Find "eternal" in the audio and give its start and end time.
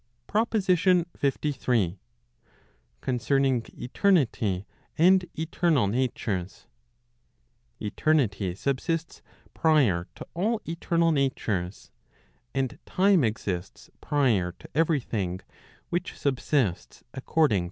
5.37-5.85, 10.67-11.11